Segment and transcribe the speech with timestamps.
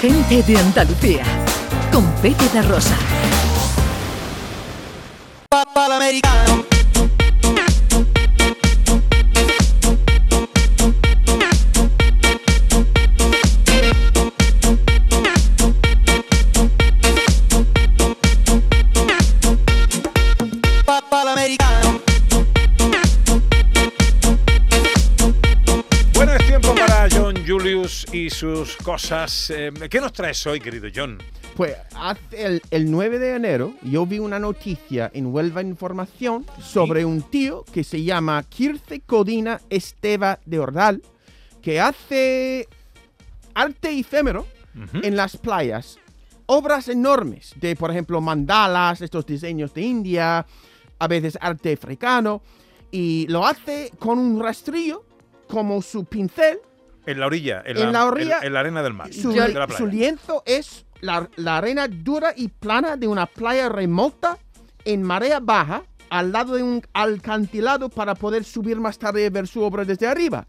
[0.00, 1.24] Gente de Andalucía,
[1.90, 2.96] con Pepe da Rosa.
[5.50, 5.98] Bueno,
[27.86, 29.50] Julius y sus cosas.
[29.50, 31.18] Eh, ¿Qué nos traes hoy, querido John?
[31.54, 31.76] Pues
[32.32, 37.64] el, el 9 de enero yo vi una noticia en Huelva Información sobre un tío
[37.72, 41.02] que se llama Kirce Codina Esteva de Ordal,
[41.62, 42.68] que hace
[43.54, 44.46] arte efímero
[45.02, 45.98] en las playas.
[46.46, 50.46] Obras enormes de, por ejemplo, mandalas, estos diseños de India,
[50.98, 52.42] a veces arte africano,
[52.90, 55.04] y lo hace con un rastrillo
[55.48, 56.58] como su pincel
[57.06, 57.62] En la orilla.
[57.64, 59.12] En, En la orilla, En, en la arena del mar.
[59.12, 59.76] su, de la playa.
[59.78, 64.38] su lienzo es la, la arena dura y plana de una playa remota
[64.84, 69.46] en marea baja al lado de un alcantilado para poder subir más tarde y ver
[69.48, 70.46] su obra desde arriba.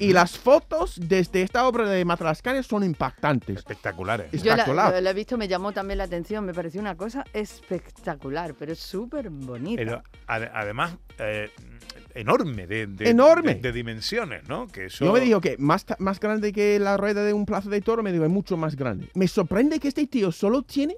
[0.00, 3.56] Y las fotos desde esta obra de Matalascaña son impactantes.
[3.56, 4.28] Espectaculares.
[4.32, 5.02] Es- Yo la, Espectacular.
[5.02, 8.78] lo he visto, me llamó también la atención, me pareció una cosa espectacular, pero es
[8.78, 9.82] súper bonita.
[9.82, 11.50] Pero, ade- además, eh,
[12.14, 13.54] enorme, de, de- Enorme.
[13.56, 14.66] De, de dimensiones, ¿no?
[14.68, 15.04] Que eso...
[15.04, 18.02] Yo me digo que más, más grande que la rueda de un plazo de toro,
[18.02, 19.08] me digo, es mucho más grande.
[19.14, 20.96] Me sorprende que este tío solo tiene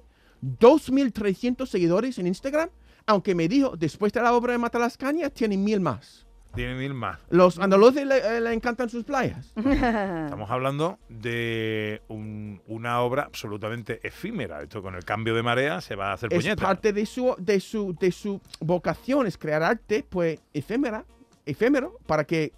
[0.59, 2.69] 2.300 seguidores en Instagram,
[3.05, 6.25] aunque me dijo, después de la obra de Matalascaña, tiene mil más.
[6.53, 7.17] Tiene mil más.
[7.29, 9.51] Los andaluces le, eh, le encantan sus playas.
[9.55, 14.61] Estamos hablando de un- una obra absolutamente efímera.
[14.61, 16.61] Esto con el cambio de marea se va a hacer Es puñeta.
[16.61, 21.05] parte de su, de, su, de su vocación, es crear arte, pues, efímera,
[21.45, 22.51] efímero, para que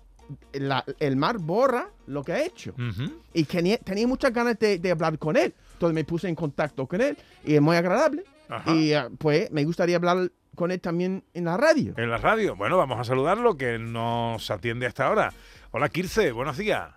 [0.53, 2.71] la- el mar borra lo que ha hecho.
[2.71, 3.11] Ujú.
[3.33, 5.53] Y tenía, tenía muchas ganas de, de hablar con él.
[5.73, 8.23] Entonces me puse en contacto con él y es muy agradable.
[8.49, 8.71] Ajá.
[8.73, 11.93] Y ah, pues me gustaría hablar con él también en la radio.
[11.97, 12.55] En la radio.
[12.55, 15.31] Bueno, vamos a saludarlo, que nos atiende hasta ahora.
[15.71, 16.93] Hola, Kirce, buenos días.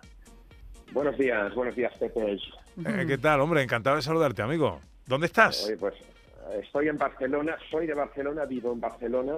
[0.91, 2.33] Buenos días, buenos días, Pepe.
[2.33, 3.61] Eh, ¿Qué tal, hombre?
[3.61, 4.79] Encantado de saludarte, amigo.
[5.05, 5.65] ¿Dónde estás?
[5.65, 5.95] Oye, pues
[6.61, 9.37] estoy en Barcelona, soy de Barcelona, vivo en Barcelona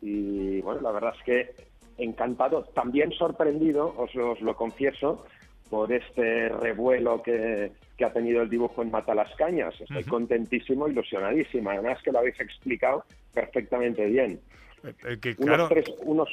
[0.00, 1.54] y bueno, la verdad es que
[1.98, 5.24] encantado, también sorprendido, os, os lo confieso,
[5.70, 9.80] por este revuelo que, que ha tenido el dibujo en Matalascañas.
[9.80, 10.10] Estoy Ujú.
[10.10, 11.70] contentísimo, ilusionadísimo.
[11.70, 14.40] Además que lo habéis explicado perfectamente bien.
[14.84, 16.28] Eh, eh, que, Unos claro, tres, unos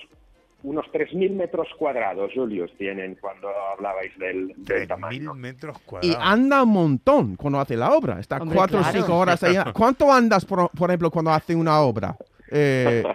[0.64, 5.34] unos 3.000 metros cuadrados, Julius, tienen cuando hablabais del, del 3.000 tamaño.
[5.36, 6.18] metros Y cuadrados.
[6.20, 8.20] anda un montón cuando hace la obra.
[8.20, 8.98] Está Hombre, cuatro o claro.
[9.00, 9.66] cinco horas allá.
[9.74, 12.18] ¿Cuánto andas, por, por ejemplo, cuando hace una obra,
[12.52, 13.04] eh?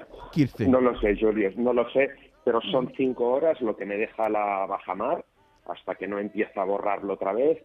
[0.60, 2.08] No lo sé, Julius, no lo sé,
[2.42, 5.22] pero son cinco horas lo que me deja la bajamar
[5.66, 7.58] hasta que no empieza a borrarlo otra vez.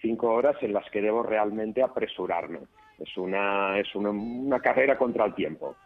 [0.00, 2.60] Cinco horas en las que debo realmente apresurarme.
[2.98, 5.76] Es una, es una, una carrera contra el tiempo.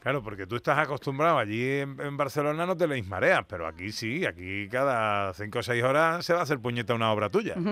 [0.00, 3.90] Claro, porque tú estás acostumbrado allí en, en Barcelona no te leéis mareas, pero aquí
[3.92, 7.54] sí, aquí cada cinco o seis horas se va a hacer puñeta una obra tuya.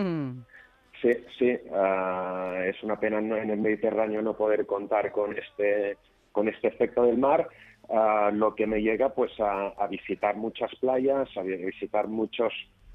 [1.00, 5.96] Sí, sí, ah, es una pena no- en el Mediterráneo no poder contar con este,
[6.32, 7.48] con este efecto del mar,
[7.88, 12.52] ah, lo que me llega pues a, a visitar muchas playas, a visitar muchos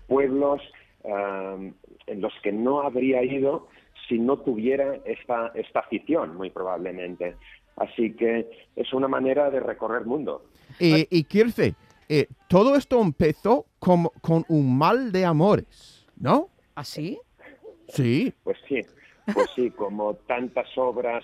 [0.08, 0.62] pueblos
[1.06, 1.58] ah,
[2.08, 3.68] en los que no habría ido
[4.08, 7.36] si no tuviera esta, esta afición, muy probablemente.
[7.78, 10.44] Así que es una manera de recorrer mundo.
[10.80, 11.76] Y, y Kirce,
[12.10, 16.50] eh, todo esto empezó como, con un mal de amores, ¿no?
[16.76, 17.20] ¿Así?
[17.88, 18.34] Sí.
[18.44, 18.82] Pues sí,
[19.34, 21.24] pues sí, como tantas obras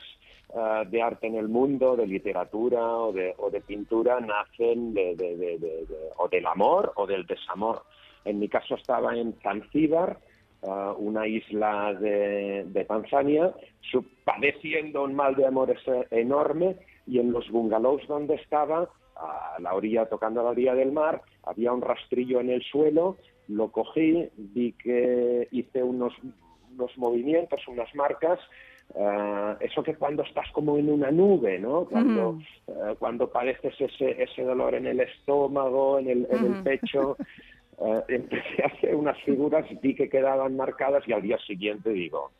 [0.56, 5.16] ah, de arte en el mundo, de literatura o de, o de pintura, nacen de,
[5.16, 7.84] de- de- de- de- o del amor o del desamor.
[8.25, 10.19] En mi caso estaba en Zanzíbar,
[10.68, 13.53] ah, una isla de, de Tanzania,
[14.24, 19.74] padeciendo un mal de amores eh, enorme y en los bungalows donde estaba, a la
[19.74, 24.30] orilla, tocando a la orilla del mar, había un rastrillo en el suelo, lo cogí,
[24.38, 26.13] vi que hice unos,
[26.72, 28.39] unos movimientos, unas marcas,
[28.95, 31.86] ah, eso que cuando estás como en una nube, ¿no?
[31.86, 37.18] Cuando, eh, cuando padeces ese, ese dolor en el estómago, en el, en el pecho,
[37.81, 42.31] eh, empecé a hacer unas figuras, vi que quedaban marcadas y al día siguiente digo,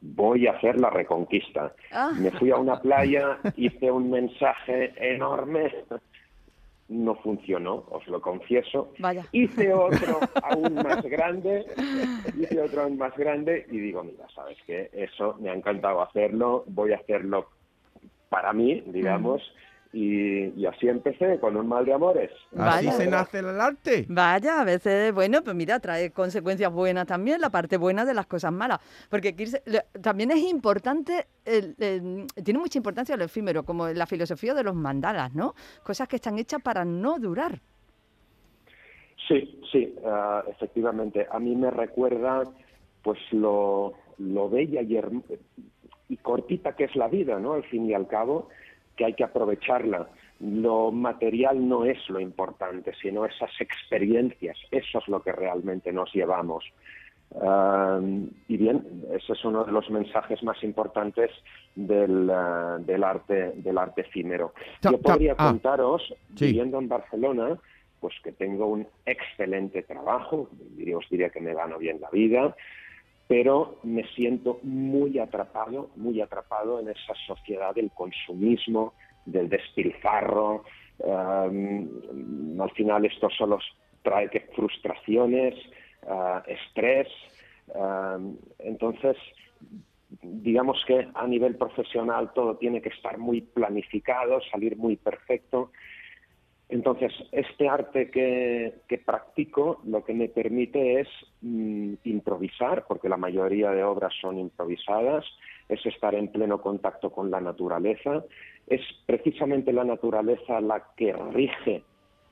[0.00, 1.72] voy a hacer la reconquista.
[1.92, 2.12] Ah.
[2.18, 5.72] Me fui a una playa, hice un mensaje enorme,
[6.88, 8.92] no funcionó, os lo confieso.
[8.98, 9.24] Vaya.
[9.32, 11.64] Hice otro aún más grande,
[12.38, 16.64] hice otro aún más grande y digo, mira, sabes qué, eso me ha encantado hacerlo,
[16.66, 17.48] voy a hacerlo
[18.28, 19.42] para mí, digamos,
[19.96, 22.28] Y, y así empecé, con un mal de amores.
[22.56, 22.92] Así Vaya.
[22.92, 24.06] se nace el arte.
[24.08, 28.26] Vaya, a veces, bueno, pues mira, trae consecuencias buenas también, la parte buena de las
[28.26, 28.80] cosas malas.
[29.08, 34.04] Porque Kirse- le- también es importante, el- el- tiene mucha importancia el efímero, como la
[34.06, 35.54] filosofía de los mandalas, ¿no?
[35.84, 37.60] Cosas que están hechas para no durar.
[39.28, 41.26] Sí, sí, ah, efectivamente.
[41.30, 42.42] A mí me recuerda
[43.02, 45.22] pues lo, lo bella y, herm-
[46.08, 47.52] y cortita que es la vida, ¿no?
[47.52, 48.48] Al fin y al cabo,
[48.96, 50.08] que hay que aprovecharla.
[50.40, 54.56] Lo material no es lo importante, sino esas experiencias.
[54.70, 56.64] Eso es lo que realmente nos llevamos.
[58.48, 61.30] Y bien, ese es uno de los mensajes más importantes
[61.74, 62.30] del,
[62.80, 64.52] del arte del arte efímero.
[64.80, 66.46] Ta- Yo podría ah, contaros, sí.
[66.46, 67.58] viviendo en Barcelona,
[68.00, 70.48] pues que tengo un excelente trabajo,
[70.96, 72.54] os diría que me gano bien la vida,
[73.26, 78.94] pero me siento muy atrapado, muy atrapado en esa sociedad del consumismo,
[79.24, 80.64] del despilfarro.
[80.98, 83.58] um, al final esto solo
[84.02, 85.54] trae que frustraciones,
[86.06, 87.08] ah, estrés.
[87.74, 89.16] um, entonces,
[90.22, 95.72] digamos que a nivel profesional todo tiene que estar muy planificado, salir muy perfecto.
[96.68, 101.08] Entonces, este arte que, practico lo que me permite es
[101.42, 105.24] mm, improvisar, porque la mayoría de obras son improvisadas,
[105.68, 108.24] es estar en pleno contacto con la naturaleza,
[108.66, 111.82] es precisamente la naturaleza la que rige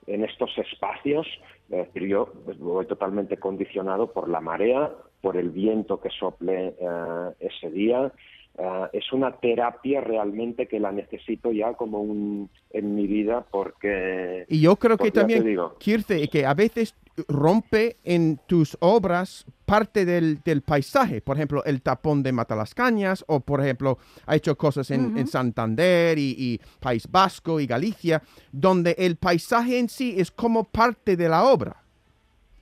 [0.07, 1.27] en estos espacios,
[1.69, 4.91] es decir, yo pues, voy totalmente condicionado por la marea,
[5.21, 8.11] por el viento que sople eh, ese día,
[8.57, 14.45] Ah, es una terapia realmente que la necesito ya como un en mi vida porque
[14.47, 15.75] Y yo creo que Pues también, digo.
[15.79, 16.95] Kirce, que a veces
[17.27, 21.21] rompe en tus obras parte del, del paisaje.
[21.21, 23.97] Por ejemplo, el tapón de Matalascañas, o por ejemplo,
[24.27, 28.21] ha hecho cosas en, en Santander y, y País Vasco y Galicia,
[28.51, 31.77] donde el paisaje en sí es como parte de la obra.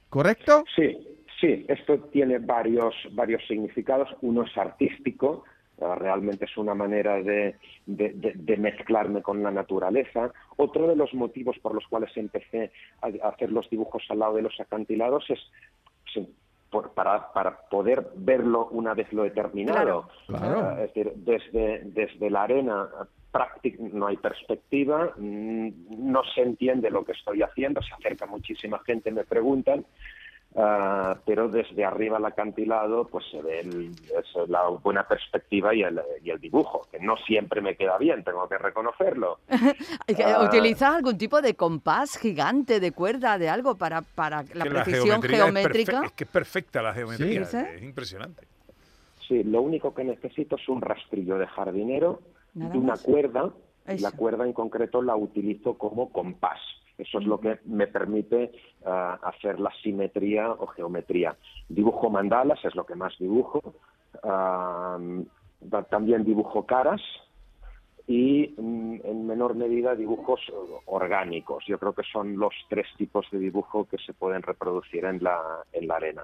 [0.09, 0.65] ¿Correcto?
[0.75, 0.97] sí
[1.39, 5.45] sí esto tiene varios varios significados uno es artístico
[5.95, 7.55] realmente es una manera de,
[7.85, 12.71] de- de- de mezclarme con la naturaleza otro de los motivos por los cuales empecé
[13.01, 15.39] a, hacer los dibujos al lado de los acantilados es
[16.13, 16.27] sí,
[16.69, 20.09] por- para, para poder verlo una vez lo he terminado.
[20.27, 20.59] Claro.
[20.69, 22.89] Ah, es decir, desde, desde la arena
[23.33, 25.69] práctic- no hay perspectiva, mm,
[26.11, 29.85] no se entiende lo que estoy haciendo, se acerca muchísima gente, me preguntan,
[30.55, 35.83] ah, pero desde arriba al acantilado pues se ve el- es la buena perspectiva y
[35.83, 39.39] el, y el dibujo, que no siempre me queda bien, tengo que reconocerlo.
[40.07, 40.43] ¿Y que Ah.
[40.43, 46.01] ¿Utilizas algún tipo de compás gigante, de cuerda, de algo para, para la precisión geométrica?
[46.05, 47.57] Es, que es perfecta la geometría, Sí.
[47.57, 48.47] es impresionante.
[49.27, 52.19] Sí, lo único que necesito es un rastrillo de jardinero
[52.53, 53.01] Nada y una más.
[53.03, 53.49] cuerda,
[53.87, 56.59] y la cuerda en concreto la utilizo como compás.
[57.01, 58.51] Eso es lo que me permite
[58.85, 61.35] ah, hacer la simetría o geometría.
[61.67, 63.59] Dibujo mandalas, es lo que más dibujo.
[64.23, 64.97] Ah,
[65.89, 67.01] también dibujo caras
[68.07, 70.39] y mm, en menor medida dibujos
[70.85, 71.63] orgánicos.
[71.67, 75.39] Yo creo que son los tres tipos de dibujo que se pueden reproducir en la,
[75.73, 76.23] en la arena.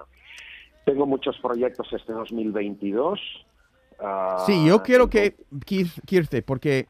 [0.84, 3.20] Tengo muchos proyectos este 2022.
[4.00, 5.36] ah, Sí, yo quiero en que,
[5.66, 6.86] Kir- Kirce, porque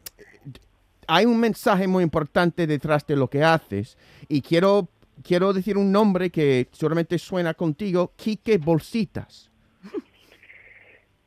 [1.08, 3.96] hay un mensaje muy importante detrás de lo que haces
[4.28, 4.88] y quiero,
[5.24, 9.50] quiero decir un nombre que seguramente suena contigo, Quique Bolsitas.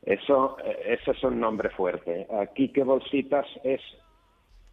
[0.02, 2.26] Eso, ese es un nombre fuerte.
[2.40, 3.80] Aquí que Bolsitas es,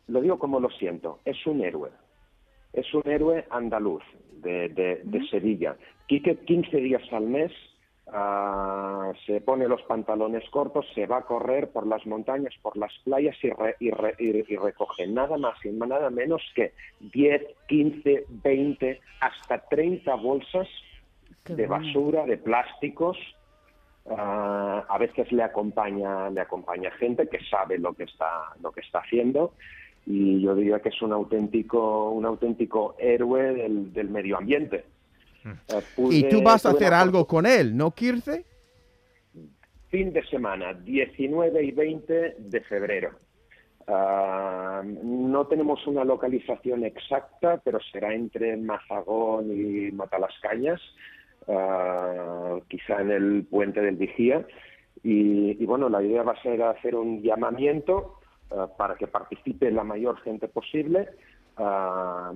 [0.08, 1.92] lo digo como lo siento, es un héroe.
[2.74, 4.04] Es un héroe andaluz
[4.42, 5.76] de, de- de Sevilla.
[6.08, 7.52] Quique 15 días al mes
[8.12, 12.92] ah, se pone los pantalones cortos, se va a correr por las montañas, por las
[13.04, 17.42] playas y, re- y re- y- y recoge nada más y nada menos que 10,
[17.68, 20.68] 15, 20, hasta 30 bolsas
[21.44, 21.86] Qué de bueno.
[21.86, 23.18] basura, de plásticos.
[24.10, 28.82] Ah, a veces le acompaña, le acompaña gente que sabe lo que está, lo que
[28.82, 29.54] está haciendo
[30.06, 34.86] y yo diría que es un auténtico, un auténtico héroe del, del medio ambiente.
[35.46, 35.82] Eh,
[36.12, 38.46] Y tú vas a hacer algo con él, ¿no, Kirce?
[39.90, 43.10] fin de semana, 19 y 20 de febrero.
[43.88, 50.80] Ah, no tenemos una localización exacta, pero será entre Mazagón y Matalascañas,
[51.48, 54.46] ah, quizá en el puente del Vigía.
[55.02, 58.20] Y, y bueno, la idea va a ser hacer un llamamiento
[58.52, 61.10] ah, para que participe la mayor gente posible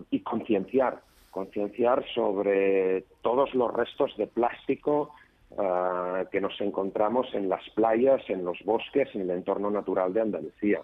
[0.10, 1.02] y concienciar,
[1.34, 5.10] concienciar sobre todos los restos de plástico
[5.58, 10.22] ah, que nos encontramos en las playas, en los bosques, en el entorno natural de
[10.22, 10.82] Andalucía.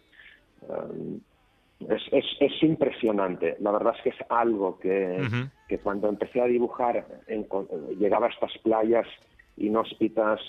[0.67, 1.21] Um,
[1.87, 3.55] Es, es, es impresionante.
[3.61, 5.17] La verdad es que es algo que,
[5.69, 7.47] que cuando empecé a dibujar en-
[7.97, 9.07] llegaba a estas playas
[9.55, 10.41] inhóspitas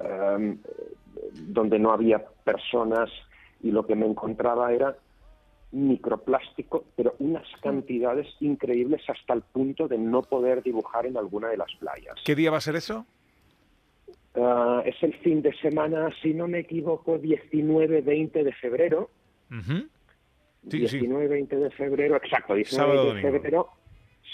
[0.00, 0.58] em,
[1.58, 3.10] donde no había personas
[3.66, 4.94] y lo que me encontraba era
[5.76, 11.58] microplástico, pero unas cantidades increíbles hasta el punto de no poder dibujar en alguna de
[11.58, 12.14] las playas.
[12.24, 13.06] ¿Qué día va a ser eso?
[14.34, 19.10] Ah, es el fin de semana, si no me equivoco, 19-20 de febrero.
[20.68, 21.00] Sí, sí.
[21.00, 23.68] 19-20 de febrero, exacto, 19 Sábado, de febrero,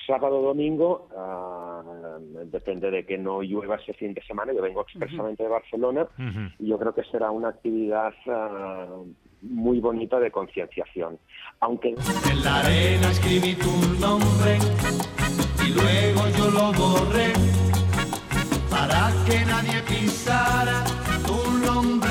[0.06, 5.42] sábado, domingo, ah, depende de que no llueva ese fin de semana, yo vengo expresamente
[5.42, 6.08] de Barcelona
[6.58, 9.02] y yo creo que será una actividad ah,
[9.42, 11.18] muy bonita de concienciación.
[11.60, 13.70] Aunque En la arena escribí tu
[14.00, 14.58] nombre
[15.66, 17.32] y luego yo lo borré
[18.70, 20.84] para que nadie pisara
[21.26, 22.08] tu nombre,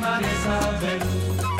[0.00, 1.00] María Isabel.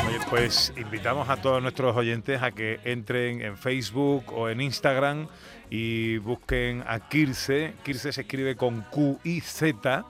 [0.07, 5.27] Oye, pues invitamos a todos nuestros oyentes a que entren en Facebook o en Instagram
[5.69, 7.73] y busquen a Kirse.
[7.83, 10.05] Kirse se escribe con Q y Z.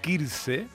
[0.00, 0.68] Kirse.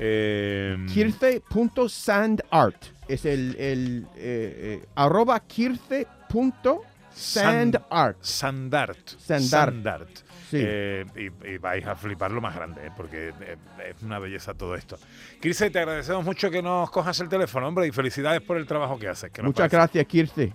[0.00, 2.84] Eh, Kirce.sandart.
[3.06, 6.82] Es el, el eh, eh, arroba kirce.sandart.
[7.12, 8.16] Sandart.
[8.22, 9.08] Sandart.
[9.18, 10.08] Sandart.
[10.48, 10.58] Sí.
[10.60, 12.90] Eh, y, y vais a flipar lo más grande, ¿eh?
[12.96, 13.56] porque eh,
[13.88, 14.96] es una belleza todo esto.
[15.40, 18.98] Kirse, te agradecemos mucho que nos cojas el teléfono, hombre, y felicidades por el trabajo
[18.98, 19.30] que haces.
[19.30, 20.52] que Muchas gracias, Kirce.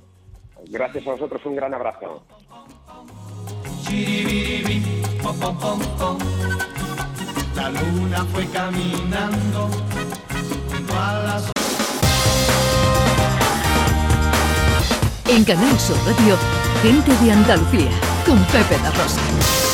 [0.69, 2.25] gracias a vosotros un gran abrazo.
[7.55, 9.69] La luna fue caminando
[10.69, 11.51] junto a las
[15.29, 16.37] En Canal Sur Radio,
[16.83, 17.91] gente de Andalucía,
[18.25, 19.64] con Pepe da Rosa.